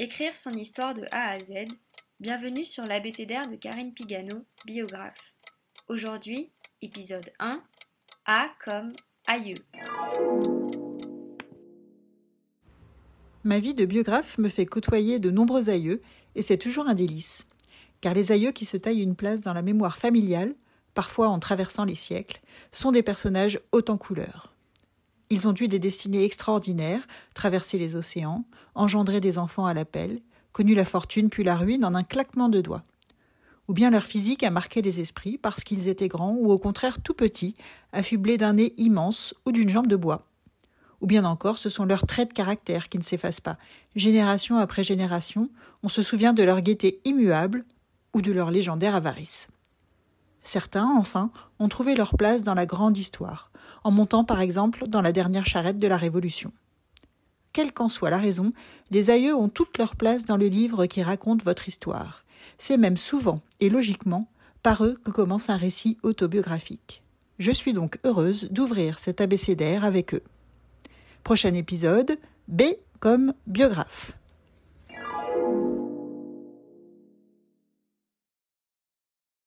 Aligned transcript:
Écrire 0.00 0.34
son 0.34 0.50
histoire 0.50 0.92
de 0.92 1.04
A 1.12 1.30
à 1.30 1.38
Z. 1.38 1.52
Bienvenue 2.18 2.64
sur 2.64 2.82
l'abécédaire 2.82 3.48
de 3.48 3.54
Karine 3.54 3.94
Pigano, 3.94 4.44
biographe. 4.66 5.32
Aujourd'hui, 5.86 6.50
épisode 6.82 7.30
1. 7.38 7.52
A 8.26 8.48
comme 8.64 8.92
aïeux. 9.28 9.54
Ma 13.44 13.60
vie 13.60 13.74
de 13.74 13.84
biographe 13.84 14.36
me 14.38 14.48
fait 14.48 14.66
côtoyer 14.66 15.20
de 15.20 15.30
nombreux 15.30 15.70
aïeux 15.70 16.02
et 16.34 16.42
c'est 16.42 16.58
toujours 16.58 16.88
un 16.88 16.94
délice. 16.94 17.46
Car 18.00 18.14
les 18.14 18.32
aïeux 18.32 18.50
qui 18.50 18.64
se 18.64 18.76
taillent 18.76 19.04
une 19.04 19.14
place 19.14 19.42
dans 19.42 19.54
la 19.54 19.62
mémoire 19.62 19.96
familiale, 19.96 20.56
parfois 20.94 21.28
en 21.28 21.38
traversant 21.38 21.84
les 21.84 21.94
siècles, 21.94 22.40
sont 22.72 22.90
des 22.90 23.04
personnages 23.04 23.60
haut 23.70 23.88
en 23.88 23.96
couleur. 23.96 24.53
Ils 25.30 25.48
ont 25.48 25.54
eu 25.58 25.68
des 25.68 25.78
destinées 25.78 26.24
extraordinaires, 26.24 27.06
traversé 27.34 27.78
les 27.78 27.96
océans, 27.96 28.44
engendré 28.74 29.20
des 29.20 29.38
enfants 29.38 29.66
à 29.66 29.74
l'appel, 29.74 30.20
connu 30.52 30.74
la 30.74 30.84
fortune 30.84 31.30
puis 31.30 31.44
la 31.44 31.56
ruine 31.56 31.84
en 31.84 31.94
un 31.94 32.04
claquement 32.04 32.48
de 32.48 32.60
doigts. 32.60 32.84
Ou 33.68 33.72
bien 33.72 33.90
leur 33.90 34.02
physique 34.02 34.42
a 34.42 34.50
marqué 34.50 34.82
les 34.82 35.00
esprits 35.00 35.38
parce 35.38 35.64
qu'ils 35.64 35.88
étaient 35.88 36.08
grands 36.08 36.36
ou 36.38 36.52
au 36.52 36.58
contraire 36.58 37.00
tout 37.02 37.14
petits, 37.14 37.56
affublés 37.92 38.36
d'un 38.36 38.54
nez 38.54 38.74
immense 38.76 39.34
ou 39.46 39.52
d'une 39.52 39.70
jambe 39.70 39.86
de 39.86 39.96
bois. 39.96 40.26
Ou 41.00 41.06
bien 41.06 41.24
encore, 41.24 41.58
ce 41.58 41.68
sont 41.68 41.84
leurs 41.84 42.06
traits 42.06 42.28
de 42.28 42.34
caractère 42.34 42.88
qui 42.88 42.98
ne 42.98 43.02
s'effacent 43.02 43.40
pas. 43.40 43.58
Génération 43.96 44.58
après 44.58 44.84
génération, 44.84 45.50
on 45.82 45.88
se 45.88 46.02
souvient 46.02 46.32
de 46.32 46.42
leur 46.42 46.60
gaieté 46.60 47.00
immuable 47.04 47.64
ou 48.12 48.22
de 48.22 48.32
leur 48.32 48.50
légendaire 48.50 48.94
avarice. 48.94 49.48
Certains, 50.44 50.94
enfin, 50.98 51.30
ont 51.58 51.68
trouvé 51.68 51.94
leur 51.94 52.16
place 52.16 52.42
dans 52.42 52.54
la 52.54 52.66
grande 52.66 52.98
histoire, 52.98 53.50
en 53.82 53.90
montant 53.90 54.24
par 54.24 54.40
exemple 54.40 54.86
dans 54.86 55.02
la 55.02 55.12
dernière 55.12 55.46
charrette 55.46 55.78
de 55.78 55.88
la 55.88 55.96
Révolution. 55.96 56.52
Quelle 57.54 57.72
qu'en 57.72 57.88
soit 57.88 58.10
la 58.10 58.18
raison, 58.18 58.50
les 58.90 59.10
aïeux 59.10 59.34
ont 59.34 59.48
toute 59.48 59.78
leur 59.78 59.96
place 59.96 60.24
dans 60.24 60.36
le 60.36 60.48
livre 60.48 60.86
qui 60.86 61.02
raconte 61.02 61.44
votre 61.44 61.68
histoire. 61.68 62.24
C'est 62.58 62.76
même 62.76 62.96
souvent 62.96 63.40
et 63.60 63.70
logiquement 63.70 64.28
par 64.62 64.84
eux 64.84 64.98
que 65.04 65.10
commence 65.10 65.50
un 65.50 65.56
récit 65.56 65.96
autobiographique. 66.02 67.02
Je 67.38 67.50
suis 67.50 67.72
donc 67.72 67.98
heureuse 68.04 68.48
d'ouvrir 68.50 68.98
cet 68.98 69.20
abécédaire 69.20 69.84
avec 69.84 70.14
eux. 70.14 70.22
Prochain 71.22 71.54
épisode, 71.54 72.18
B 72.48 72.62
comme 73.00 73.34
biographe. 73.46 74.18